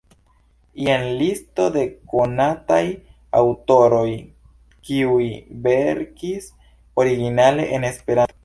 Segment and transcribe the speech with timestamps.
[0.85, 2.81] Jen listo de konataj
[3.41, 4.07] aŭtoroj,
[4.89, 5.29] kiuj
[5.69, 6.53] verkis
[7.05, 8.37] originale en Esperanto.